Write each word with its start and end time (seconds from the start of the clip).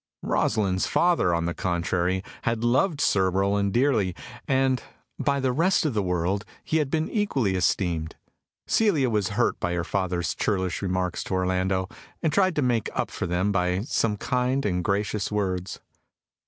Rosalind's 0.23 0.87
father, 0.87 1.31
on 1.31 1.45
the 1.45 1.53
contrary, 1.53 2.23
had 2.41 2.63
loved 2.63 2.99
Sir 2.99 3.29
Rowland 3.29 3.71
dearly, 3.71 4.15
and 4.47 4.81
by 5.19 5.39
the 5.39 5.51
rest 5.51 5.85
of 5.85 5.93
the 5.93 6.01
world 6.01 6.43
he 6.63 6.77
had 6.77 6.89
been 6.89 7.07
equally 7.07 7.53
esteemed. 7.53 8.15
Celia 8.65 9.11
was 9.11 9.27
hurt 9.37 9.59
by 9.59 9.75
her 9.75 9.83
father's 9.83 10.33
churlish 10.33 10.81
remarks 10.81 11.23
to 11.25 11.35
Orlando, 11.35 11.87
and 12.23 12.33
tried 12.33 12.55
to 12.55 12.63
make 12.63 12.89
up 12.95 13.11
for 13.11 13.27
them 13.27 13.51
by 13.51 13.81
some 13.81 14.17
kind 14.17 14.65
and 14.65 14.83
gracious 14.83 15.31
words. 15.31 15.79